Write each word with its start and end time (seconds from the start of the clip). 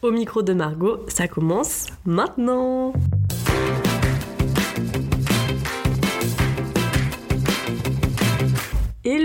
Au 0.00 0.12
micro 0.12 0.42
de 0.42 0.52
Margot, 0.52 1.00
ça 1.08 1.26
commence 1.26 1.86
maintenant. 2.04 2.92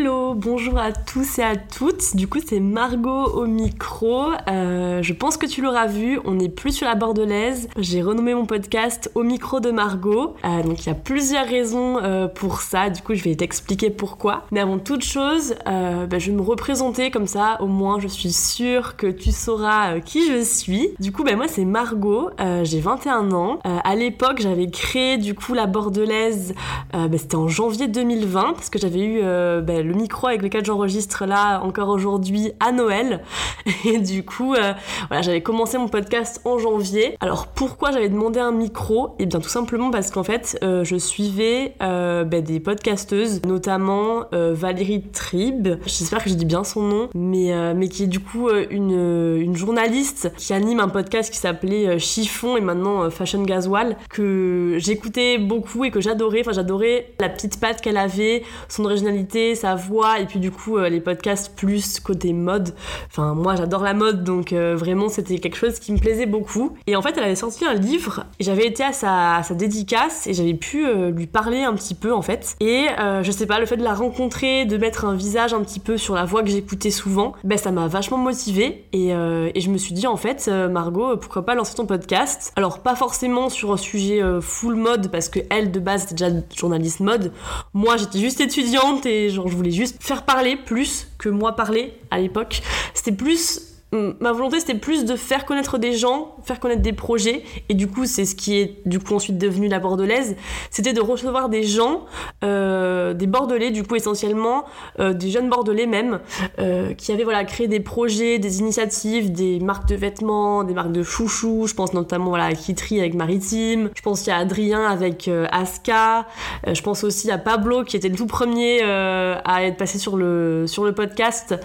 Hello, 0.04 0.34
bonjour 0.34 0.80
à 0.80 0.92
tous 0.92 1.40
et 1.40 1.44
à 1.44 1.56
toutes. 1.56 2.18
Du 2.18 2.28
coup, 2.28 2.40
c'est 2.46 2.60
Margot 2.60 3.24
au 3.24 3.46
micro. 3.46 4.32
Euh, 4.50 5.02
je 5.02 5.14
pense 5.14 5.38
que 5.38 5.46
tu 5.46 5.62
l'auras 5.62 5.88
vu, 5.88 6.20
on 6.26 6.34
n'est 6.34 6.50
plus 6.50 6.74
sur 6.74 6.86
la 6.86 6.96
bordelaise. 6.96 7.70
J'ai 7.78 8.02
renommé 8.02 8.34
mon 8.34 8.46
podcast 8.46 9.10
au 9.16 9.24
micro 9.24 9.62
de 9.62 9.72
Margot. 9.72 10.36
Euh, 10.44 10.62
donc, 10.64 10.86
il 10.86 10.88
y 10.88 10.92
a 10.92 10.96
plusieurs 10.96 11.48
raisons 11.48 12.00
euh, 12.04 12.28
pour 12.28 12.60
ça. 12.60 12.90
Du 12.90 13.02
coup, 13.02 13.14
je 13.14 13.24
vais 13.24 13.34
t'expliquer 13.36 13.92
pourquoi. 13.92 14.44
Mais 14.52 14.60
avant 14.60 14.78
toute 14.78 15.06
chose, 15.06 15.56
bah, 15.66 16.20
je 16.20 16.32
vais 16.32 16.36
me 16.36 16.42
représenter 16.42 17.10
comme 17.10 17.28
ça. 17.28 17.62
Au 17.62 17.68
moins, 17.68 18.02
je 18.02 18.10
suis 18.10 18.34
sûre 18.34 18.98
que 18.98 19.08
tu 19.08 19.32
sauras 19.32 20.02
qui 20.02 20.30
je 20.30 20.44
suis. 20.44 20.90
Du 21.00 21.14
coup, 21.14 21.24
bah, 21.24 21.38
moi, 21.38 21.48
c'est 21.48 21.64
Margot. 21.64 22.30
J'ai 22.64 22.82
21 22.82 23.32
ans. 23.32 23.60
à 23.64 23.96
l'époque, 23.96 24.42
j'avais 24.42 24.68
créé 24.68 25.18
du 25.18 25.34
coup 25.34 25.54
la 25.54 25.66
bordelaise. 25.66 26.56
Bah, 26.92 27.08
c'était 27.18 27.36
en 27.36 27.48
janvier 27.48 27.88
2020 27.88 28.52
parce 28.56 28.70
que 28.70 28.80
j'avais 28.80 29.00
eu 29.00 29.22
ben, 29.62 29.93
micro 29.96 30.28
avec 30.28 30.42
lequel 30.42 30.66
j'enregistre 30.66 31.26
là 31.26 31.62
encore 31.62 31.90
aujourd'hui 31.90 32.52
à 32.60 32.72
Noël. 32.72 33.22
Et 33.86 34.00
du 34.00 34.24
coup, 34.24 34.54
euh, 34.54 34.74
voilà, 35.08 35.22
j'avais 35.22 35.42
commencé 35.42 35.78
mon 35.78 35.88
podcast 35.88 36.42
en 36.46 36.58
janvier. 36.58 37.18
Alors 37.20 37.48
pourquoi 37.48 37.92
j'avais 37.92 38.10
demandé 38.10 38.40
un 38.40 38.52
micro? 38.52 39.16
Et 39.20 39.24
eh 39.24 39.26
bien 39.26 39.40
tout 39.40 39.50
simplement 39.50 39.92
parce 39.92 40.12
qu'en 40.12 40.24
fait, 40.24 40.58
euh, 40.64 40.84
je 40.84 40.96
suivais 40.96 41.76
euh, 41.82 42.24
ben, 42.24 42.44
des 42.44 42.60
podcasteuses, 42.60 43.42
notamment 43.46 44.24
Valérie 44.32 45.02
Trib, 45.02 45.68
j'espère 45.86 46.24
que 46.24 46.30
je 46.30 46.36
dis 46.36 46.46
bien 46.46 46.64
son 46.64 46.82
nom, 46.82 47.10
mais, 47.14 47.54
mais 47.74 47.88
qui 47.88 48.04
est 48.04 48.08
du 48.08 48.20
coup 48.20 48.50
une, 48.50 49.38
une 49.40 49.56
journaliste 49.56 50.32
qui 50.38 50.54
anime 50.54 50.80
un 50.80 50.88
podcast 50.88 51.32
qui 51.32 51.38
s'appelait 51.38 52.00
Chiffon 52.00 52.58
et 52.58 52.62
maintenant 52.62 53.10
Fashion 53.10 53.44
Gasoil, 53.44 53.98
que 54.10 54.78
j'écoutais 54.80 55.38
beaucoup 55.38 55.84
et 55.84 55.92
que 55.92 56.02
j'adorais. 56.02 56.42
Enfin, 56.42 56.52
j'adorais 56.52 57.14
la 57.20 57.30
petite 57.30 57.60
patte 57.60 57.82
qu'elle 57.82 57.98
avait, 57.98 58.44
son 58.70 58.86
originalité, 58.86 59.56
sa 59.56 59.76
voix, 59.86 60.20
et 60.20 60.26
puis 60.26 60.40
du 60.40 60.52
coup 60.52 60.78
euh, 60.78 60.90
les 60.90 61.02
podcasts 61.02 61.56
plus 61.56 62.00
côté 62.00 62.34
mode. 62.34 62.74
Enfin 63.08 63.34
moi 63.34 63.56
j'adore 63.56 63.84
la 63.84 63.94
mode, 63.94 64.24
donc 64.24 64.54
euh, 64.54 64.76
vraiment 64.76 65.10
c'était 65.10 65.40
quelque 65.40 65.58
chose 65.58 65.80
qui 65.80 65.92
me 65.92 66.00
plaisait 66.00 66.26
beaucoup. 66.26 66.76
Et 66.88 66.96
en 66.96 67.02
fait 67.02 67.14
elle 67.18 67.24
avait 67.24 67.36
sorti 67.36 67.66
un 67.66 67.74
livre, 67.74 68.26
et 68.40 68.44
j'avais 68.44 68.66
été 68.66 68.84
à 68.84 68.94
sa, 68.94 69.42
sa, 69.44 69.54
dédicace, 69.54 70.28
et 70.28 70.34
j'avais 70.34 70.54
pu 70.54 70.86
euh, 70.86 71.12
lui 71.12 71.28
parler 71.28 71.64
un 71.64 71.74
petit 71.74 71.96
peu 71.96 72.14
en 72.14 72.22
fait. 72.22 72.56
Et 72.60 72.88
je 73.22 73.32
sais 73.32 73.46
pas, 73.46 73.60
le 73.60 73.66
fait 73.66 73.78
de 73.78 73.84
la 73.84 73.94
rencontrer, 73.94 74.66
de 74.66 74.78
mettre 74.78 75.06
un 75.06 75.16
visage 75.16 75.54
un 75.54 75.62
petit 75.62 75.80
peu 75.80 75.98
sur 75.98 76.16
la 76.16 76.26
voix 76.26 76.44
que 76.44 76.50
j'écoutais 76.50 76.92
souvent, 76.92 77.34
ben 77.44 77.58
ça 77.58 77.72
m'a 77.72 77.88
vachement 77.88 78.18
motivée, 78.18 78.86
et, 78.92 79.10
et, 79.10 79.62
je 79.62 79.70
me 79.70 79.78
suis 79.78 79.94
dit 79.94 80.08
en 80.08 80.18
fait 80.18 80.48
Margot, 80.48 81.18
pourquoi 81.18 81.46
pas 81.46 81.56
lancer 81.56 81.76
ton 81.76 81.86
podcast? 81.86 82.52
Alors 82.56 82.80
pas 82.80 82.96
forcément 82.96 83.50
sur 83.50 83.72
un 83.72 83.78
sujet 83.78 84.22
full 84.42 84.76
mode, 84.76 85.12
parce 85.12 85.30
que 85.30 85.40
elle 85.50 85.72
de 85.72 85.80
base 85.80 86.04
était 86.04 86.16
déjà 86.16 86.36
journaliste 86.56 87.00
mode. 87.00 87.32
Moi 87.74 87.98
j'étais 87.98 88.20
juste 88.20 88.42
étudiante 88.42 89.06
et 89.06 89.30
genre 89.30 89.48
je 89.48 89.56
voulais 89.56 89.72
juste 89.74 90.02
faire 90.02 90.24
parler 90.24 90.56
plus 90.56 91.08
que 91.18 91.30
moi 91.30 91.56
parler 91.56 91.94
à 92.12 92.20
l'époque. 92.20 92.62
C'était 92.94 93.12
plus 93.12 93.73
ma 93.94 94.32
volonté 94.32 94.60
c'était 94.60 94.74
plus 94.76 95.06
de 95.06 95.16
faire 95.16 95.46
connaître 95.46 95.78
des 95.78 95.94
gens, 95.94 96.36
faire 96.44 96.60
connaître 96.60 96.82
des 96.82 96.94
projets, 96.94 97.44
et 97.70 97.74
du 97.74 97.88
coup 97.88 98.06
c'est 98.06 98.26
ce 98.26 98.36
qui 98.36 98.58
est 98.60 98.82
du 98.86 99.00
coup 99.00 99.14
ensuite 99.14 99.38
devenu 99.38 99.68
la 99.68 99.80
bordelaise, 99.80 100.36
c'était 100.72 100.94
de 100.94 101.02
recevoir 101.02 101.50
des 101.50 101.64
gens, 101.64 102.06
euh, 102.44 103.14
des 103.14 103.28
bordelais 103.28 103.72
du 103.72 103.84
coup 103.84 103.96
essentiellement, 103.96 104.66
euh, 105.00 105.14
des 105.14 105.30
jeunes 105.30 105.50
bordelais 105.50 105.86
même, 105.86 106.20
euh, 106.60 106.94
qui 106.94 107.12
avaient 107.12 107.24
voilà 107.24 107.44
créé 107.46 107.68
des 107.68 107.80
projets, 107.80 108.40
des 108.40 108.60
initiatives, 108.60 109.32
des 109.32 109.60
marques 109.60 109.88
de 109.88 109.96
vêtements, 109.96 110.64
des 110.64 110.74
marques 110.74 110.92
de 110.92 111.04
chouchous, 111.04 111.68
je 111.68 111.76
pense 111.76 111.94
notamment 111.94 112.30
voilà 112.30 112.46
à 112.46 112.54
Kitry 112.54 113.00
avec 113.00 113.14
Maritime, 113.14 113.90
je 113.96 114.02
pense 114.02 114.22
qu'il 114.22 114.30
y 114.30 114.36
a 114.36 114.38
Adrien 114.38 114.86
avec 114.86 115.30
Aska, 115.52 116.26
je 116.68 116.82
pense 116.82 117.04
aussi 117.04 117.30
à 117.30 117.38
Pablo 117.38 117.84
qui 117.84 117.96
était 117.96 118.10
le 118.10 118.16
tout 118.16 118.28
premier 118.28 118.82
à 118.82 119.64
être 119.64 119.78
passé 119.78 120.00
sur 120.00 120.18
le, 120.18 120.66
sur 120.68 120.84
le 120.84 120.94
podcast, 120.94 121.56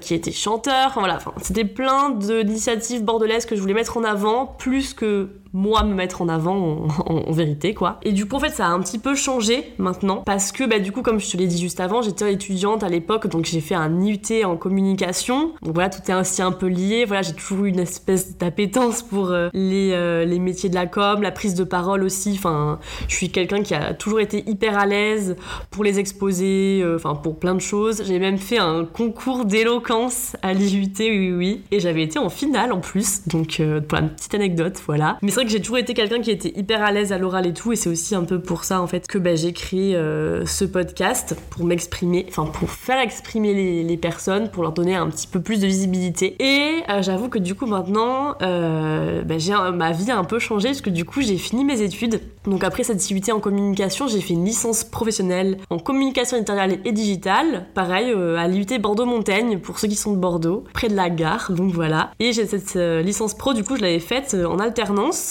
qui 0.00 0.14
était 0.14 0.32
chanteur, 0.32 0.88
enfin 0.88 1.00
voilà, 1.00 1.18
c'était 1.42 1.67
plein 1.68 2.10
d'initiatives 2.10 3.04
bordelaises 3.04 3.46
que 3.46 3.56
je 3.56 3.60
voulais 3.60 3.74
mettre 3.74 3.96
en 3.96 4.04
avant, 4.04 4.46
plus 4.46 4.94
que 4.94 5.28
moi 5.52 5.82
me 5.82 5.94
mettre 5.94 6.22
en 6.22 6.28
avant 6.28 6.86
en, 7.06 7.32
vérité 7.32 7.74
quoi. 7.74 7.98
Et 8.02 8.12
du 8.12 8.26
coup 8.26 8.36
en 8.36 8.40
fait 8.40 8.50
ça 8.50 8.66
a 8.66 8.70
un 8.70 8.80
petit 8.80 8.98
peu 8.98 9.14
changé 9.14 9.72
maintenant 9.78 10.22
parce 10.24 10.52
que 10.52 10.64
bah 10.64 10.78
du 10.78 10.92
coup 10.92 11.02
comme 11.02 11.20
je 11.20 11.30
te 11.30 11.36
l'ai 11.36 11.46
dit 11.46 11.58
juste 11.58 11.80
avant 11.80 12.02
j'étais 12.02 12.32
étudiante 12.32 12.82
à 12.82 12.88
l'époque 12.88 13.26
donc 13.28 13.44
j'ai 13.44 13.60
fait 13.60 13.74
un 13.74 14.00
IUT 14.00 14.44
en 14.44 14.56
communication. 14.56 15.52
Donc 15.62 15.74
voilà 15.74 15.90
tout 15.90 16.02
est 16.08 16.12
ainsi 16.12 16.42
un 16.42 16.52
peu 16.52 16.66
lié. 16.66 17.04
Voilà 17.04 17.22
j'ai 17.22 17.32
toujours 17.32 17.64
eu 17.64 17.68
une 17.68 17.80
espèce 17.80 18.36
d'appétence 18.36 19.02
pour 19.02 19.30
euh, 19.30 19.48
les, 19.52 19.92
euh, 19.92 20.24
les 20.24 20.38
métiers 20.38 20.68
de 20.68 20.74
la 20.74 20.86
com 20.86 21.22
la 21.22 21.32
prise 21.32 21.54
de 21.54 21.64
parole 21.64 22.02
aussi. 22.02 22.34
Enfin 22.34 22.78
je 23.08 23.14
suis 23.14 23.30
quelqu'un 23.30 23.62
qui 23.62 23.74
a 23.74 23.94
toujours 23.94 24.20
été 24.20 24.48
hyper 24.48 24.78
à 24.78 24.86
l'aise 24.86 25.36
pour 25.70 25.84
les 25.84 25.98
exposer 25.98 26.80
euh, 26.82 26.96
enfin 26.96 27.14
pour 27.14 27.38
plein 27.38 27.54
de 27.54 27.60
choses. 27.60 28.02
J'ai 28.04 28.18
même 28.18 28.38
fait 28.38 28.58
un 28.58 28.84
concours 28.84 29.44
d'éloquence 29.44 30.36
à 30.42 30.52
l'IUT 30.52 30.88
oui 30.98 31.32
oui 31.32 31.57
et 31.70 31.80
j'avais 31.80 32.02
été 32.02 32.18
en 32.18 32.28
finale 32.28 32.72
en 32.72 32.80
plus 32.80 33.26
donc 33.26 33.60
pour 33.88 33.98
une 33.98 34.10
petite 34.10 34.34
anecdote 34.34 34.80
voilà 34.86 35.18
mais 35.22 35.30
c'est 35.30 35.36
vrai 35.36 35.44
que 35.44 35.50
j'ai 35.50 35.60
toujours 35.60 35.78
été 35.78 35.94
quelqu'un 35.94 36.20
qui 36.20 36.30
était 36.30 36.52
hyper 36.56 36.82
à 36.82 36.92
l'aise 36.92 37.12
à 37.12 37.18
l'oral 37.18 37.46
et 37.46 37.52
tout, 37.52 37.72
et 37.72 37.76
c'est 37.76 37.88
aussi 37.88 38.14
un 38.14 38.24
peu 38.24 38.40
pour 38.40 38.64
ça 38.64 38.80
en 38.80 38.86
fait 38.86 39.06
que 39.06 39.18
bah, 39.18 39.34
j'ai 39.34 39.52
créé 39.52 39.94
euh, 39.94 40.46
ce 40.46 40.64
podcast 40.64 41.36
pour 41.50 41.64
m'exprimer, 41.64 42.26
enfin 42.28 42.46
pour 42.46 42.70
faire 42.70 43.00
exprimer 43.00 43.82
les, 43.82 43.96
personnes, 43.96 44.48
pour 44.50 44.62
leur 44.62 44.72
donner 44.72 44.94
un 44.94 45.08
petit 45.08 45.26
peu 45.26 45.40
plus 45.40 45.60
de 45.60 45.66
visibilité. 45.66 46.36
Et 46.40 46.82
euh, 46.88 47.02
j'avoue 47.02 47.28
que 47.28 47.38
du 47.38 47.54
coup 47.54 47.66
maintenant, 47.66 48.36
euh, 48.42 49.22
bah, 49.22 49.36
ma 49.72 49.92
vie 49.92 50.10
a 50.10 50.18
un 50.18 50.24
peu 50.24 50.38
changé 50.38 50.68
parce 50.68 50.80
que 50.80 50.90
du 50.90 51.04
coup 51.04 51.20
j'ai 51.20 51.36
fini 51.36 51.64
mes 51.64 51.82
études. 51.82 52.20
Donc 52.44 52.64
après 52.64 52.84
cette 52.84 52.96
activité 52.96 53.32
en 53.32 53.40
communication, 53.40 54.06
j'ai 54.06 54.20
fait 54.20 54.34
une 54.34 54.44
licence 54.44 54.84
professionnelle 54.84 55.58
en 55.70 55.78
communication 55.78 56.36
éditoriale 56.36 56.78
et 56.84 56.92
digitale, 56.92 57.66
pareil 57.74 58.12
à 58.12 58.46
l'IUT 58.46 58.78
Bordeaux-Montaigne 58.80 59.58
pour 59.58 59.78
ceux 59.78 59.88
qui 59.88 59.96
sont 59.96 60.12
de 60.12 60.18
Bordeaux, 60.18 60.64
près 60.72 60.88
de 60.88 60.94
la 60.94 61.10
gare. 61.10 61.37
Donc 61.50 61.72
voilà. 61.72 62.10
Et 62.18 62.32
j'ai 62.32 62.46
cette 62.46 62.74
licence 62.74 63.34
pro, 63.34 63.54
du 63.54 63.64
coup 63.64 63.76
je 63.76 63.82
l'avais 63.82 64.00
faite 64.00 64.34
en 64.34 64.58
alternance 64.58 64.88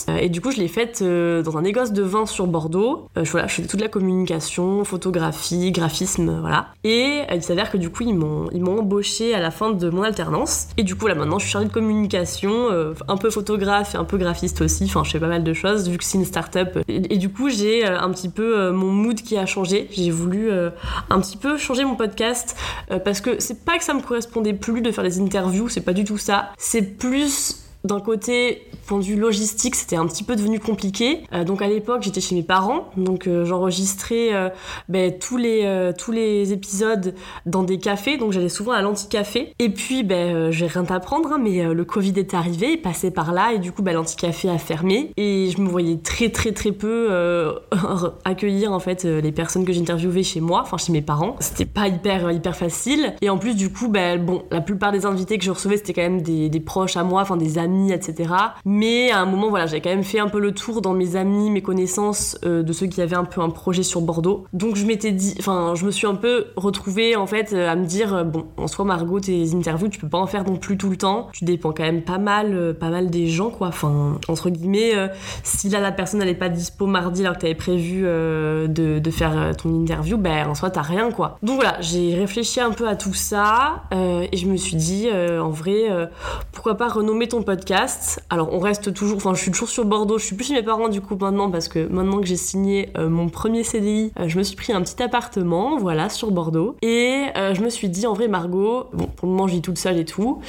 euh, 0.09 0.17
et 0.17 0.29
du 0.29 0.41
coup, 0.41 0.51
je 0.51 0.57
l'ai 0.57 0.67
faite 0.67 0.99
euh, 1.01 1.41
dans 1.41 1.57
un 1.57 1.61
négoce 1.61 1.91
de 1.91 2.03
vin 2.03 2.25
sur 2.25 2.47
Bordeaux. 2.47 3.07
Euh, 3.17 3.23
voilà, 3.23 3.47
je 3.47 3.55
faisais 3.55 3.67
toute 3.67 3.81
la 3.81 3.87
communication, 3.87 4.83
photographie, 4.83 5.71
graphisme, 5.71 6.39
voilà. 6.39 6.67
Et 6.83 7.21
il 7.33 7.43
s'avère 7.43 7.71
que 7.71 7.77
du 7.77 7.89
coup, 7.89 8.03
ils 8.03 8.13
m'ont, 8.13 8.49
ils 8.51 8.61
m'ont 8.61 8.79
embauché 8.79 9.33
à 9.33 9.39
la 9.39 9.51
fin 9.51 9.71
de 9.71 9.89
mon 9.89 10.03
alternance. 10.03 10.67
Et 10.77 10.83
du 10.83 10.95
coup, 10.95 11.07
là 11.07 11.15
maintenant, 11.15 11.39
je 11.39 11.45
suis 11.45 11.51
chargée 11.51 11.67
de 11.67 11.73
communication, 11.73 12.67
un 13.07 13.17
peu 13.17 13.29
photographe 13.29 13.95
et 13.95 13.97
un 13.97 14.03
peu 14.03 14.17
graphiste 14.17 14.61
aussi. 14.61 14.85
Enfin, 14.85 15.03
je 15.03 15.11
fais 15.11 15.19
pas 15.19 15.27
mal 15.27 15.43
de 15.43 15.53
choses 15.53 15.89
vu 15.89 15.97
que 15.97 16.03
c'est 16.03 16.17
une 16.17 16.25
start-up. 16.25 16.79
Et, 16.87 17.17
du 17.17 17.29
coup, 17.29 17.49
j'ai 17.49 17.85
un 17.85 18.09
petit 18.11 18.29
peu 18.29 18.71
mon 18.71 18.91
mood 18.91 19.15
qui 19.15 19.37
a 19.37 19.45
changé. 19.45 19.87
J'ai 19.91 20.11
voulu 20.11 20.49
un 20.51 21.19
petit 21.19 21.37
peu 21.37 21.57
changer 21.57 21.83
mon 21.83 21.95
podcast 21.95 22.55
parce 23.03 23.21
que 23.21 23.39
c'est 23.39 23.65
pas 23.65 23.77
que 23.77 23.83
ça 23.83 23.93
me 23.93 24.01
correspondait 24.01 24.53
plus 24.53 24.81
de 24.81 24.91
faire 24.91 25.03
des 25.03 25.19
interviews, 25.19 25.69
c'est 25.69 25.81
pas 25.81 25.93
du 25.97 26.05
tout 26.05 26.17
ça. 26.17 26.53
C'est 26.57 26.81
plus 26.81 27.66
d'un 27.83 27.99
côté, 27.99 28.67
point 28.85 28.99
de 28.99 29.03
vue 29.03 29.15
logistique, 29.15 29.75
c'était 29.75 29.95
un 29.95 30.07
petit 30.07 30.23
peu 30.23 30.35
devenu 30.35 30.59
compliqué. 30.59 31.23
Euh, 31.33 31.43
donc 31.43 31.61
à 31.61 31.67
l'époque, 31.67 32.03
j'étais 32.03 32.21
chez 32.21 32.35
mes 32.35 32.43
parents, 32.43 32.89
donc 32.97 33.27
euh, 33.27 33.45
j'enregistrais 33.45 34.33
euh, 34.33 34.49
ben, 34.89 35.17
tous 35.17 35.37
les 35.37 35.47
tous 35.97 36.11
les 36.11 36.53
épisodes 36.53 37.13
dans 37.45 37.63
des 37.63 37.77
cafés, 37.77 38.17
donc 38.17 38.31
j'allais 38.31 38.49
souvent 38.49 38.71
à 38.71 38.81
l'anti-café. 38.81 39.53
Et 39.59 39.69
puis, 39.69 40.03
ben, 40.03 40.51
j'ai 40.51 40.67
rien 40.67 40.85
à 40.85 40.95
apprendre, 40.95 41.33
hein, 41.33 41.39
mais 41.41 41.73
le 41.73 41.85
Covid 41.85 42.13
est 42.17 42.33
arrivé, 42.33 42.73
il 42.73 42.81
passait 42.81 43.11
par 43.11 43.33
là, 43.33 43.53
et 43.53 43.59
du 43.59 43.71
coup, 43.71 43.81
ben, 43.81 43.93
l'anti-café 43.93 44.49
a 44.49 44.57
fermé, 44.57 45.11
et 45.17 45.49
je 45.55 45.61
me 45.61 45.67
voyais 45.67 45.97
très 45.97 46.29
très 46.29 46.51
très 46.51 46.71
peu 46.71 47.09
accueillir 48.25 48.71
en 48.71 48.79
fait 48.79 49.03
les 49.03 49.31
personnes 49.31 49.65
que 49.65 49.73
j'interviewais 49.73 50.23
chez 50.23 50.41
moi, 50.41 50.61
enfin 50.61 50.77
chez 50.77 50.91
mes 50.91 51.01
parents. 51.01 51.35
C'était 51.39 51.65
pas 51.65 51.87
hyper 51.87 52.31
hyper 52.31 52.55
facile. 52.55 53.13
Et 53.21 53.29
en 53.29 53.37
plus, 53.37 53.55
du 53.55 53.71
coup, 53.71 53.87
ben, 53.87 54.23
bon, 54.23 54.43
la 54.51 54.61
plupart 54.61 54.91
des 54.91 55.05
invités 55.05 55.37
que 55.37 55.43
je 55.43 55.51
recevais, 55.51 55.77
c'était 55.77 55.93
quand 55.93 56.01
même 56.01 56.21
des, 56.21 56.49
des 56.49 56.59
proches 56.59 56.97
à 56.97 57.03
moi, 57.03 57.21
enfin 57.21 57.37
des 57.37 57.57
amis 57.57 57.66
etc. 57.91 58.33
Mais 58.65 59.11
à 59.11 59.19
un 59.19 59.25
moment, 59.25 59.49
voilà, 59.49 59.65
j'ai 59.65 59.81
quand 59.81 59.89
même 59.89 60.03
fait 60.03 60.19
un 60.19 60.29
peu 60.29 60.39
le 60.39 60.53
tour 60.53 60.81
dans 60.81 60.93
mes 60.93 61.15
amis, 61.15 61.49
mes 61.49 61.61
connaissances 61.61 62.37
euh, 62.43 62.63
de 62.63 62.73
ceux 62.73 62.87
qui 62.87 63.01
avaient 63.01 63.15
un 63.15 63.25
peu 63.25 63.41
un 63.41 63.49
projet 63.49 63.83
sur 63.83 64.01
Bordeaux. 64.01 64.45
Donc 64.53 64.75
je 64.75 64.85
m'étais 64.85 65.11
dit, 65.11 65.35
enfin, 65.39 65.73
je 65.75 65.85
me 65.85 65.91
suis 65.91 66.07
un 66.07 66.15
peu 66.15 66.47
retrouvée 66.55 67.15
en 67.15 67.27
fait 67.27 67.53
euh, 67.53 67.69
à 67.69 67.75
me 67.75 67.85
dire, 67.85 68.13
euh, 68.13 68.23
bon, 68.23 68.45
en 68.57 68.67
soi, 68.67 68.85
Margot, 68.85 69.19
tes 69.19 69.53
interviews, 69.53 69.89
tu 69.89 69.99
peux 69.99 70.09
pas 70.09 70.17
en 70.17 70.27
faire 70.27 70.43
non 70.45 70.57
plus 70.57 70.77
tout 70.77 70.89
le 70.89 70.97
temps. 70.97 71.29
Tu 71.33 71.45
dépends 71.45 71.71
quand 71.71 71.83
même 71.83 72.03
pas 72.03 72.17
mal, 72.17 72.75
pas 72.79 72.89
mal 72.89 73.09
des 73.09 73.27
gens, 73.27 73.49
quoi. 73.49 73.67
Enfin, 73.67 74.19
entre 74.27 74.49
guillemets, 74.49 74.93
si 75.43 75.69
là 75.69 75.79
la 75.79 75.91
personne 75.91 76.19
n'allait 76.19 76.33
pas 76.33 76.49
dispo 76.49 76.85
mardi 76.85 77.21
alors 77.21 77.35
que 77.35 77.41
t'avais 77.41 77.55
prévu 77.55 78.01
de, 78.03 78.67
de, 78.99 79.11
faire 79.11 79.55
ton 79.57 79.69
interview, 79.73 80.17
ben 80.17 80.47
en 80.47 80.55
soi, 80.55 80.69
t'as 80.69 80.81
rien, 80.81 81.11
quoi. 81.11 81.37
Donc 81.43 81.55
voilà, 81.55 81.77
j'ai 81.81 82.15
réfléchi 82.15 82.59
un 82.59 82.71
peu 82.71 82.87
à 82.87 82.95
tout 82.95 83.13
ça 83.13 83.83
et 83.91 84.37
je 84.37 84.47
me 84.47 84.57
suis 84.57 84.75
dit, 84.75 85.07
en 85.11 85.49
vrai, 85.49 86.09
pourquoi 86.51 86.75
pas 86.75 86.87
renommer 86.87 87.27
ton 87.27 87.41
podcast 87.41 87.56
alors 88.29 88.53
on 88.53 88.59
reste 88.59 88.93
toujours, 88.93 89.17
enfin 89.17 89.33
je 89.33 89.41
suis 89.41 89.51
toujours 89.51 89.69
sur 89.69 89.85
Bordeaux, 89.85 90.17
je 90.17 90.25
suis 90.25 90.35
plus 90.35 90.45
chez 90.45 90.53
mes 90.53 90.63
parents 90.63 90.89
du 90.89 91.01
coup 91.01 91.15
maintenant 91.19 91.49
parce 91.49 91.67
que 91.67 91.87
maintenant 91.87 92.19
que 92.19 92.25
j'ai 92.25 92.37
signé 92.37 92.89
euh, 92.97 93.09
mon 93.09 93.29
premier 93.29 93.63
CDI, 93.63 94.11
euh, 94.19 94.27
je 94.27 94.37
me 94.37 94.43
suis 94.43 94.55
pris 94.55 94.73
un 94.73 94.81
petit 94.81 95.01
appartement, 95.01 95.77
voilà, 95.77 96.09
sur 96.09 96.31
Bordeaux. 96.31 96.75
Et 96.81 97.25
euh, 97.35 97.53
je 97.53 97.61
me 97.61 97.69
suis 97.69 97.89
dit 97.89 98.07
en 98.07 98.13
vrai 98.13 98.27
Margot, 98.27 98.87
bon 98.93 99.07
pour 99.07 99.27
le 99.27 99.33
moment 99.33 99.47
je 99.47 99.53
vis 99.53 99.61
toute 99.61 99.77
seule 99.77 99.97
et 99.97 100.05
tout, 100.05 100.41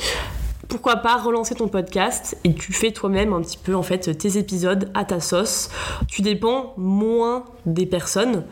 pourquoi 0.68 0.96
pas 0.96 1.16
relancer 1.16 1.54
ton 1.54 1.68
podcast 1.68 2.36
et 2.44 2.54
tu 2.54 2.72
fais 2.72 2.92
toi-même 2.92 3.32
un 3.32 3.40
petit 3.40 3.58
peu 3.58 3.74
en 3.74 3.82
fait 3.82 4.16
tes 4.18 4.36
épisodes 4.36 4.90
à 4.94 5.04
ta 5.04 5.20
sauce. 5.20 5.70
Tu 6.08 6.22
dépends 6.22 6.74
moins 6.76 7.44
des 7.72 7.86
personnes. 7.86 8.44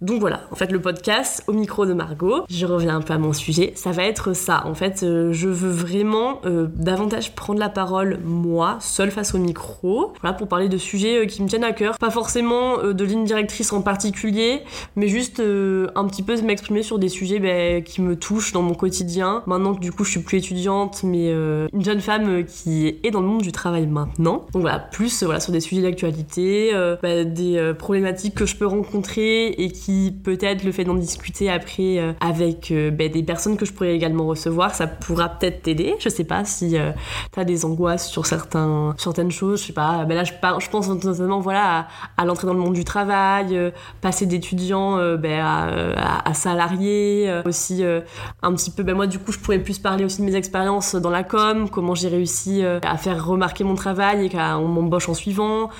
Donc 0.00 0.20
voilà, 0.20 0.42
en 0.50 0.54
fait 0.54 0.70
le 0.70 0.80
podcast 0.80 1.42
au 1.46 1.52
micro 1.52 1.86
de 1.86 1.92
Margot, 1.92 2.44
je 2.48 2.66
reviens 2.66 2.96
un 2.96 3.00
peu 3.00 3.14
à 3.14 3.18
mon 3.18 3.32
sujet, 3.32 3.72
ça 3.74 3.90
va 3.90 4.04
être 4.04 4.34
ça. 4.34 4.64
En 4.66 4.74
fait, 4.74 5.02
euh, 5.02 5.32
je 5.32 5.48
veux 5.48 5.70
vraiment 5.70 6.40
euh, 6.44 6.66
davantage 6.74 7.34
prendre 7.34 7.58
la 7.58 7.68
parole 7.68 8.18
moi, 8.24 8.78
seule 8.80 9.10
face 9.10 9.34
au 9.34 9.38
micro, 9.38 10.12
voilà 10.20 10.36
pour 10.36 10.48
parler 10.48 10.68
de 10.68 10.78
sujets 10.78 11.22
euh, 11.22 11.26
qui 11.26 11.42
me 11.42 11.48
tiennent 11.48 11.64
à 11.64 11.72
cœur, 11.72 11.98
pas 11.98 12.10
forcément 12.10 12.78
de 12.82 13.04
ligne 13.04 13.24
directrice 13.24 13.72
en 13.72 13.82
particulier, 13.82 14.62
mais 14.96 15.08
juste 15.08 15.40
un 15.40 16.06
petit 16.06 16.22
peu 16.22 16.40
m'exprimer 16.42 16.82
sur 16.82 16.98
des 16.98 17.08
sujets 17.08 17.38
ben, 17.38 17.82
qui 17.82 18.00
me 18.02 18.16
touchent 18.16 18.52
dans 18.52 18.62
mon 18.62 18.74
quotidien. 18.74 19.42
Maintenant 19.46 19.74
que 19.74 19.80
du 19.80 19.92
coup 19.92 20.04
je 20.04 20.10
suis 20.12 20.20
plus 20.20 20.38
étudiante, 20.38 21.02
mais 21.02 21.30
une 21.30 21.84
jeune 21.84 22.00
femme 22.00 22.44
qui 22.44 22.98
est 23.02 23.10
dans 23.10 23.20
le 23.20 23.26
monde 23.26 23.42
du 23.42 23.52
travail 23.52 23.86
maintenant. 23.86 24.46
Donc 24.52 24.62
voilà, 24.62 24.78
plus 24.78 25.22
voilà 25.22 25.40
sur 25.40 25.52
des 25.52 25.60
sujets 25.60 25.82
d'actualité, 25.82 26.72
ben, 27.02 27.32
des 27.32 27.72
problématiques 27.78 28.34
que 28.34 28.46
je 28.46 28.56
peux 28.58 28.66
rencontrer 28.66 29.48
et 29.48 29.70
qui 29.70 30.14
peut-être 30.24 30.64
le 30.64 30.72
fait 30.72 30.84
d'en 30.84 30.94
discuter 30.94 31.50
après 31.50 31.98
euh, 31.98 32.12
avec 32.20 32.70
euh, 32.70 32.90
ben, 32.90 33.10
des 33.10 33.22
personnes 33.22 33.56
que 33.56 33.64
je 33.64 33.72
pourrais 33.72 33.94
également 33.94 34.26
recevoir, 34.26 34.74
ça 34.74 34.86
pourra 34.86 35.28
peut-être 35.28 35.62
t'aider. 35.62 35.94
Je 35.98 36.08
sais 36.08 36.24
pas 36.24 36.44
si 36.44 36.76
euh, 36.76 36.92
tu 37.32 37.40
as 37.40 37.44
des 37.44 37.64
angoisses 37.64 38.08
sur 38.08 38.26
certains, 38.26 38.94
certaines 38.98 39.30
choses, 39.30 39.60
je 39.60 39.68
sais 39.68 39.72
pas. 39.72 40.04
Ben 40.04 40.14
là, 40.14 40.24
je, 40.24 40.68
pense 40.70 40.88
notamment 40.88 41.40
voilà, 41.40 41.86
à, 42.16 42.24
l'entrée 42.24 42.46
dans 42.46 42.54
le 42.54 42.60
monde 42.60 42.74
du 42.74 42.84
travail, 42.84 43.72
passer 44.00 44.26
d'étudiant 44.26 44.96
ben, 45.16 45.40
à, 45.40 46.28
à, 46.28 46.34
salarié, 46.34 47.42
aussi 47.44 47.82
un 47.84 48.52
petit 48.54 48.70
peu. 48.70 48.82
Ben, 48.82 48.94
moi, 48.94 49.06
du 49.06 49.18
coup, 49.18 49.32
je 49.32 49.38
pourrais 49.38 49.58
plus 49.58 49.78
parler 49.78 50.04
aussi 50.04 50.20
de 50.20 50.26
mes 50.26 50.34
expériences 50.34 50.94
dans 50.94 51.10
la 51.10 51.24
com, 51.24 51.68
comment 51.70 51.94
j'ai 51.94 52.08
réussi 52.08 52.62
à 52.64 52.96
faire 52.96 53.24
remarquer 53.24 53.64
mon 53.64 53.74
travail 53.74 54.26
et 54.26 54.30
qu'on 54.30 54.68
m'embauche 54.68 55.08
en 55.08 55.14
suivant, 55.14 55.70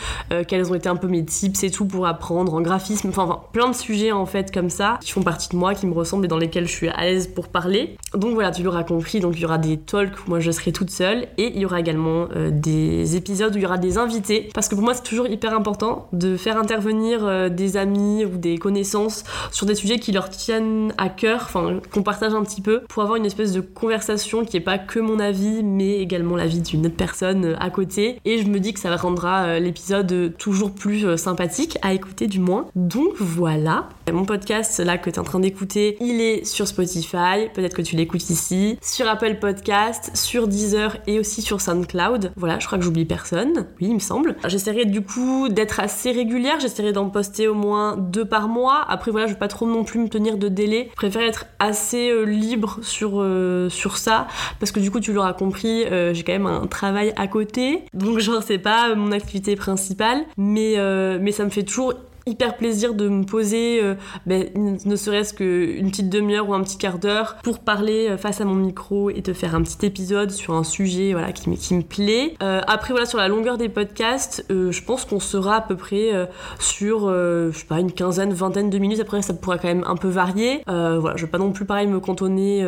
quels 0.47 0.71
ont 0.71 0.75
été 0.75 0.89
un 0.89 0.97
peu 0.97 1.09
mes 1.09 1.25
tips 1.25 1.63
et 1.65 1.71
tout 1.71 1.87
pour 1.87 2.07
apprendre 2.07 2.55
en 2.55 2.61
graphisme, 2.69 3.09
enfin, 3.09 3.41
plein 3.53 3.69
de 3.69 3.75
sujets 3.75 4.13
en 4.13 4.27
fait 4.27 4.53
comme 4.53 4.71
ça 4.71 4.99
qui 5.03 5.13
font 5.13 5.23
partie 5.23 5.49
de 5.49 5.57
moi, 5.57 5.75
qui 5.75 5.87
me 5.87 5.95
ressemblent 5.95 6.25
et 6.25 6.29
dans 6.29 6.39
lesquels 6.39 6.69
je 6.69 6.73
suis 6.73 6.89
à 6.89 7.03
l'aise 7.03 7.27
pour 7.27 7.49
parler. 7.49 7.97
Donc 8.15 8.35
voilà, 8.35 8.51
tu 8.51 8.63
l'auras 8.63 8.85
compris, 8.85 9.21
donc 9.21 9.35
il 9.37 9.41
y 9.41 9.45
aura 9.45 9.59
des 9.59 9.79
talks 9.79 10.19
où 10.19 10.31
moi 10.31 10.41
je 10.41 10.51
serai 10.51 10.73
toute 10.73 10.91
seule 10.91 11.29
et 11.37 11.53
il 11.55 11.59
y 11.59 11.65
aura 11.65 11.81
également 11.81 12.29
euh, 12.37 12.51
des 12.51 13.17
épisodes 13.17 13.55
où 13.55 13.59
il 13.59 13.63
y 13.63 13.67
aura 13.67 13.79
des 13.79 13.99
invités 13.99 14.49
parce 14.55 14.69
que 14.69 14.75
pour 14.75 14.85
moi 14.85 14.95
c'est 14.95 15.03
toujours 15.03 15.27
hyper 15.27 15.55
important 15.55 16.09
de 16.13 16.37
faire 16.37 16.59
intervenir 16.59 17.21
euh, 17.25 17.49
des 17.49 17.77
amis 17.77 18.25
ou 18.25 18.37
des 18.37 18.59
connaissances 18.59 19.25
sur 19.51 19.67
des 19.67 19.75
sujets 19.75 19.99
qui 19.99 20.13
leur 20.13 20.31
tiennent 20.31 20.93
à 20.99 21.09
cœur, 21.09 21.43
enfin 21.43 21.81
qu'on 21.93 22.03
partage 22.03 22.35
un 22.35 22.43
petit 22.43 22.61
peu 22.61 22.83
pour 22.89 23.03
avoir 23.03 23.17
une 23.17 23.27
espèce 23.27 23.53
de 23.53 23.61
conversation 23.61 24.45
qui 24.45 24.57
est 24.57 24.61
pas 24.61 24.79
que 24.79 25.01
mon 25.01 25.19
avis 25.19 25.63
mais 25.63 25.99
également 25.99 26.37
l'avis 26.37 26.61
d'une 26.61 26.87
autre 26.87 26.97
personne 26.97 27.45
euh, 27.45 27.57
à 27.59 27.71
côté 27.71 28.21
et 28.25 28.39
je 28.39 28.49
me 28.49 28.61
dis 28.61 28.73
que 28.73 28.81
ça 28.81 28.95
rendra 28.97 29.59
l'épisode 29.59 30.35
toujours 30.39 30.73
plus 30.73 31.17
sympathique 31.17 31.79
à 31.83 31.93
écouter 31.93 32.27
du 32.27 32.41
donc 32.75 33.15
voilà, 33.19 33.89
mon 34.11 34.25
podcast 34.25 34.79
là 34.81 34.97
que 34.97 35.11
tu 35.11 35.17
es 35.17 35.19
en 35.19 35.25
train 35.25 35.41
d'écouter, 35.41 35.97
il 36.01 36.21
est 36.21 36.45
sur 36.45 36.67
Spotify, 36.67 37.49
peut-être 37.53 37.75
que 37.75 37.83
tu 37.83 37.97
l'écoutes 37.97 38.31
ici, 38.31 38.79
sur 38.81 39.07
Apple 39.07 39.37
Podcast, 39.39 40.11
sur 40.15 40.49
Deezer 40.49 40.97
et 41.07 41.19
aussi 41.19 41.43
sur 41.43 41.61
SoundCloud. 41.61 42.33
Voilà, 42.37 42.59
je 42.59 42.67
crois 42.67 42.79
que 42.79 42.85
j'oublie 42.85 43.05
personne. 43.05 43.67
Oui, 43.81 43.89
il 43.89 43.95
me 43.95 43.99
semble. 43.99 44.37
J'essaierai 44.47 44.87
du 44.87 45.03
coup 45.03 45.49
d'être 45.49 45.81
assez 45.81 46.11
régulière, 46.11 46.59
j'essaierai 46.61 46.93
d'en 46.93 47.11
poster 47.11 47.49
au 47.49 47.55
moins 47.55 47.97
deux 47.97 48.25
par 48.25 48.49
mois. 48.49 48.85
Après 48.89 49.11
voilà, 49.11 49.27
je 49.27 49.33
vais 49.33 49.39
pas 49.39 49.49
trop 49.49 49.67
non 49.67 49.85
plus 49.85 50.01
me 50.01 50.09
tenir 50.09 50.39
de 50.39 50.49
délai. 50.49 50.89
Je 50.91 50.97
préfère 50.97 51.23
être 51.23 51.47
assez 51.59 52.11
euh, 52.11 52.23
libre 52.23 52.79
sur, 52.83 53.21
euh, 53.21 53.69
sur 53.69 53.99
ça 53.99 54.27
parce 54.59 54.73
que 54.73 54.81
du 54.81 54.91
coup 54.91 55.01
tu 55.01 55.13
l'auras 55.13 55.35
compris, 55.35 55.85
euh, 55.85 56.15
j'ai 56.15 56.23
quand 56.23 56.33
même 56.33 56.47
un 56.47 56.67
travail 56.67 57.13
à 57.17 57.27
côté. 57.27 57.85
Donc 57.93 58.19
genre 58.19 58.43
c'est 58.43 58.59
pas 58.59 58.95
mon 58.95 59.13
activité 59.13 59.57
principale, 59.57 60.25
mais, 60.37 60.77
mais 61.21 61.33
ça 61.33 61.45
me 61.45 61.51
fait 61.51 61.63
toujours 61.63 61.95
hyper 62.29 62.57
plaisir 62.57 62.95
de 62.95 63.09
me 63.09 63.25
poser, 63.25 63.81
euh, 63.83 63.95
ben, 64.27 64.49
ne 64.55 64.97
serait-ce 64.97 65.35
qu'une 65.35 65.91
petite 65.91 66.11
demi-heure 66.11 66.49
ou 66.49 66.55
un 66.55 66.63
petit 66.63 66.79
quart 66.79 66.99
d'heure 66.99 67.37
pour 67.43 67.61
parler 67.61 68.09
euh, 68.11 68.17
face 68.17 68.41
à 68.41 68.45
mon 68.45 68.55
micro 68.55 69.11
et 69.11 69.23
te 69.23 69.33
faire 69.33 69.55
un 69.55 69.63
petit 69.63 69.87
épisode 69.87 70.31
sur 70.31 70.55
un 70.55 70.65
sujet 70.65 71.13
voilà, 71.13 71.33
qui, 71.33 71.51
qui 71.57 71.75
me 71.75 71.83
plaît. 71.83 72.35
Euh, 72.43 72.61
après, 72.67 72.93
voilà, 72.93 73.07
sur 73.07 73.19
la 73.19 73.29
longueur 73.29 73.59
des 73.59 73.69
podcasts, 73.69 74.45
je 74.51 74.83
pense 74.83 75.05
qu'on 75.05 75.21
sera 75.21 75.57
à 75.57 75.61
peu 75.61 75.77
près 75.77 76.11
sur, 76.59 77.09
je 77.09 77.51
sais 77.55 77.67
pas, 77.67 77.81
une 77.81 77.93
quinzaine, 77.93 78.33
vingtaine 78.33 78.71
de 78.71 78.79
minutes. 78.79 79.01
Après, 79.01 79.21
ça 79.23 79.35
pourra 79.35 79.59
quand 79.59 79.69
même 79.69 79.85
un 79.87 79.97
peu 79.97 80.09
varier. 80.09 80.63
voilà, 80.67 81.17
je 81.17 81.25
vais 81.25 81.31
pas 81.31 81.39
non 81.39 81.53
plus 81.53 81.65
pareil 81.65 81.87
me 81.87 82.01
cantonner 82.01 82.65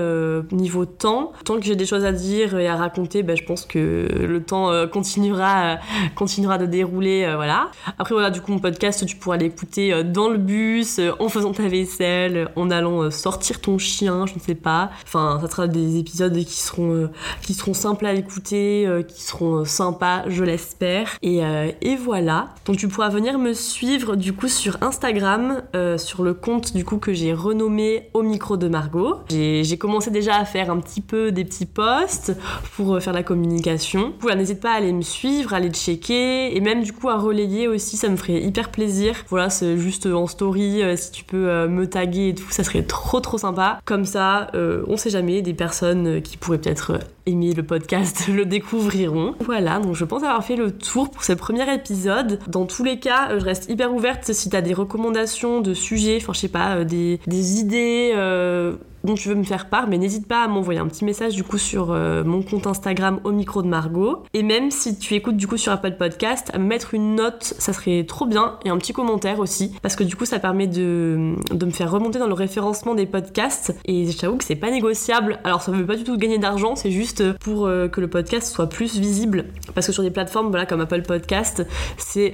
niveau 0.52 0.86
temps. 0.86 1.32
Tant 1.44 1.56
que 1.56 1.64
j'ai 1.64 1.76
des 1.76 1.86
choses 1.86 2.04
à 2.04 2.12
dire 2.12 2.58
et 2.58 2.68
à 2.68 2.76
raconter, 2.76 3.22
ben, 3.22 3.36
je 3.36 3.44
pense 3.44 3.66
que 3.66 4.08
le 4.10 4.42
temps 4.42 4.70
continuera, 4.88 5.78
continuera 6.14 6.58
de 6.58 6.66
dérouler. 6.66 7.30
voilà. 7.34 7.70
Après, 7.98 8.14
voilà, 8.14 8.30
du 8.30 8.40
coup, 8.40 8.52
mon 8.52 8.58
podcast, 8.58 9.04
tu 9.06 9.16
pourras 9.16 9.36
aller 9.36 9.49
écouter 9.50 9.92
euh, 9.92 10.02
dans 10.02 10.28
le 10.28 10.38
bus, 10.38 10.98
euh, 10.98 11.12
en 11.18 11.28
faisant 11.28 11.52
ta 11.52 11.68
vaisselle, 11.68 12.50
en 12.56 12.70
allant 12.70 13.02
euh, 13.02 13.10
sortir 13.10 13.60
ton 13.60 13.78
chien, 13.78 14.26
je 14.26 14.34
ne 14.34 14.40
sais 14.40 14.54
pas. 14.54 14.90
Enfin, 15.04 15.38
ça 15.42 15.48
sera 15.48 15.66
des 15.66 15.98
épisodes 15.98 16.36
qui 16.36 16.60
seront, 16.60 17.10
qui 17.42 17.54
seront 17.54 17.74
simples 17.74 18.06
à 18.06 18.14
écouter, 18.14 18.88
qui 19.08 19.22
seront 19.22 19.64
sympas, 19.64 20.24
je 20.28 20.44
l'espère. 20.44 21.16
Et, 21.22 21.40
et, 21.80 21.96
voilà. 21.96 22.48
Donc 22.64 22.76
tu 22.76 22.88
pourras 22.88 23.08
venir 23.08 23.38
me 23.38 23.52
suivre 23.52 24.16
du 24.16 24.32
coup 24.32 24.48
sur 24.48 24.78
Instagram, 24.82 25.62
sur 25.96 26.22
le 26.22 26.34
compte 26.34 26.74
du 26.74 26.84
coup 26.84 26.98
que 26.98 27.12
j'ai 27.12 27.32
renommé 27.32 28.08
au 28.14 28.22
micro 28.22 28.56
de 28.56 28.68
Margot. 28.68 29.16
J'ai 29.28 29.78
commencé 29.78 30.10
déjà 30.10 30.36
à 30.36 30.44
faire 30.44 30.70
un 30.70 30.78
petit 30.80 31.00
peu 31.00 31.32
des 31.32 31.44
petits 31.44 31.66
posts 31.66 32.36
pour 32.76 33.00
faire 33.00 33.12
la 33.12 33.22
communication. 33.22 34.14
Voilà, 34.20 34.36
n'hésite 34.36 34.60
pas 34.60 34.72
à 34.72 34.76
aller 34.76 34.92
me 34.92 35.02
suivre, 35.02 35.52
à 35.54 35.56
aller 35.56 35.70
checker 35.70 36.56
et 36.56 36.60
même 36.60 36.82
du 36.82 36.92
coup 36.92 37.08
à 37.08 37.16
relayer 37.16 37.68
aussi, 37.68 37.96
ça 37.96 38.08
me 38.08 38.16
ferait 38.16 38.40
hyper 38.40 38.70
plaisir. 38.70 39.24
Voilà, 39.30 39.48
c'est 39.48 39.78
juste 39.78 40.06
en 40.06 40.26
story, 40.26 40.82
euh, 40.82 40.96
si 40.96 41.12
tu 41.12 41.24
peux 41.24 41.48
euh, 41.48 41.68
me 41.68 41.88
taguer 41.88 42.30
et 42.30 42.34
tout, 42.34 42.50
ça 42.50 42.64
serait 42.64 42.82
trop 42.82 43.20
trop 43.20 43.38
sympa. 43.38 43.80
Comme 43.84 44.04
ça, 44.04 44.48
euh, 44.54 44.82
on 44.88 44.96
sait 44.96 45.10
jamais, 45.10 45.40
des 45.40 45.54
personnes 45.54 46.20
qui 46.20 46.36
pourraient 46.36 46.58
peut-être 46.58 46.98
aimer 47.26 47.54
le 47.54 47.62
podcast 47.62 48.26
le 48.34 48.44
découvriront. 48.44 49.36
Voilà, 49.44 49.78
donc 49.78 49.94
je 49.94 50.04
pense 50.04 50.24
avoir 50.24 50.44
fait 50.44 50.56
le 50.56 50.72
tour 50.72 51.10
pour 51.10 51.22
ce 51.22 51.32
premier 51.32 51.72
épisode. 51.72 52.40
Dans 52.48 52.66
tous 52.66 52.82
les 52.82 52.98
cas, 52.98 53.38
je 53.38 53.44
reste 53.44 53.70
hyper 53.70 53.94
ouverte 53.94 54.32
si 54.32 54.50
t'as 54.50 54.62
des 54.62 54.74
recommandations 54.74 55.60
de 55.60 55.74
sujets, 55.74 56.18
enfin 56.20 56.32
je 56.32 56.40
sais 56.40 56.48
pas, 56.48 56.84
des 56.84 57.20
idées 57.60 58.12
dont 59.04 59.14
tu 59.14 59.28
veux 59.28 59.34
me 59.34 59.44
faire 59.44 59.68
part, 59.68 59.88
mais 59.88 59.98
n'hésite 59.98 60.26
pas 60.26 60.44
à 60.44 60.48
m'envoyer 60.48 60.80
un 60.80 60.86
petit 60.86 61.04
message 61.04 61.34
du 61.34 61.42
coup 61.42 61.58
sur 61.58 61.90
euh, 61.90 62.24
mon 62.24 62.42
compte 62.42 62.66
Instagram 62.66 63.20
au 63.24 63.32
micro 63.32 63.62
de 63.62 63.68
Margot. 63.68 64.24
Et 64.34 64.42
même 64.42 64.70
si 64.70 64.98
tu 64.98 65.14
écoutes 65.14 65.36
du 65.36 65.46
coup 65.46 65.56
sur 65.56 65.72
Apple 65.72 65.96
Podcast, 65.98 66.50
à 66.52 66.58
me 66.58 66.66
mettre 66.66 66.94
une 66.94 67.14
note, 67.14 67.42
ça 67.42 67.72
serait 67.72 68.04
trop 68.04 68.26
bien, 68.26 68.58
et 68.64 68.70
un 68.70 68.78
petit 68.78 68.92
commentaire 68.92 69.38
aussi, 69.38 69.72
parce 69.82 69.96
que 69.96 70.04
du 70.04 70.16
coup 70.16 70.24
ça 70.24 70.38
permet 70.38 70.66
de, 70.66 71.34
de 71.50 71.66
me 71.66 71.70
faire 71.70 71.90
remonter 71.90 72.18
dans 72.18 72.26
le 72.26 72.34
référencement 72.34 72.94
des 72.94 73.06
podcasts. 73.06 73.74
Et 73.84 74.06
j'avoue 74.10 74.36
que 74.36 74.44
c'est 74.44 74.56
pas 74.56 74.70
négociable. 74.70 75.38
Alors 75.44 75.62
ça 75.62 75.72
veut 75.72 75.86
pas 75.86 75.96
du 75.96 76.04
tout 76.04 76.16
gagner 76.16 76.38
d'argent, 76.38 76.76
c'est 76.76 76.90
juste 76.90 77.32
pour 77.38 77.66
euh, 77.66 77.88
que 77.88 78.00
le 78.00 78.08
podcast 78.08 78.52
soit 78.52 78.68
plus 78.68 78.98
visible. 78.98 79.46
Parce 79.74 79.86
que 79.86 79.92
sur 79.92 80.02
des 80.02 80.10
plateformes 80.10 80.48
voilà, 80.48 80.66
comme 80.66 80.80
Apple 80.80 81.02
Podcast, 81.02 81.66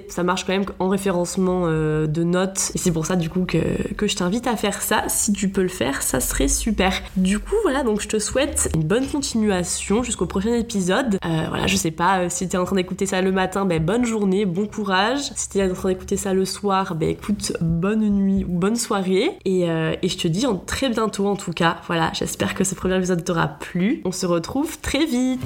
ça 0.09 0.23
marche 0.23 0.45
quand 0.45 0.53
même 0.53 0.65
en 0.79 0.89
référencement 0.89 1.63
euh, 1.67 2.07
de 2.07 2.23
notes. 2.23 2.73
Et 2.75 2.79
c'est 2.79 2.93
pour 2.93 3.07
ça 3.07 3.17
du 3.17 3.31
coup 3.31 3.45
que, 3.45 3.59
que 3.95 4.07
je 4.07 4.17
t'invite 4.17 4.47
à 4.47 4.57
faire 4.57 4.83
ça. 4.83 5.05
Si 5.09 5.33
tu 5.33 5.49
peux 5.49 5.63
le 5.63 5.69
faire, 5.69 6.03
ça 6.03 6.21
serait 6.21 6.49
super. 6.57 7.03
Du 7.17 7.39
coup, 7.39 7.55
voilà, 7.63 7.83
donc 7.83 8.01
je 8.01 8.09
te 8.09 8.19
souhaite 8.19 8.71
une 8.75 8.83
bonne 8.83 9.07
continuation 9.07 10.03
jusqu'au 10.03 10.27
prochain 10.27 10.55
épisode. 10.55 11.19
Euh, 11.25 11.45
voilà, 11.49 11.67
je 11.67 11.77
sais 11.77 11.91
pas, 11.91 12.21
euh, 12.21 12.27
si 12.29 12.49
t'es 12.49 12.57
en 12.57 12.65
train 12.65 12.77
d'écouter 12.77 13.07
ça 13.07 13.23
le 13.23 13.33
matin, 13.33 13.65
ben 13.65 13.83
bonne 13.83 14.05
journée, 14.05 14.47
bon 14.47 14.67
courage. 14.67 15.21
Si 15.35 15.49
t'es 15.49 15.71
en 15.71 15.75
train 15.75 15.91
d'écouter 15.91 16.17
ça 16.17 16.35
le 16.35 16.45
soir, 16.45 16.95
ben 16.95 17.09
écoute, 17.11 17.53
bonne 17.61 18.09
nuit 18.09 18.45
ou 18.45 18.53
bonne 18.53 18.77
soirée. 18.77 19.39
Et, 19.45 19.71
euh, 19.71 19.95
et 20.03 20.09
je 20.09 20.19
te 20.19 20.29
dis 20.29 20.47
en 20.47 20.57
très 20.57 20.89
bientôt 20.89 21.27
en 21.27 21.37
tout 21.37 21.53
cas. 21.53 21.79
Voilà, 21.87 22.11
j'espère 22.15 22.55
que 22.55 22.65
ce 22.65 22.75
premier 22.75 22.97
épisode 22.97 23.25
t'aura 23.25 23.49
plu. 23.49 24.03
On 24.05 24.13
se 24.13 24.27
retrouve 24.27 24.79
très 24.81 25.05
vite. 25.05 25.41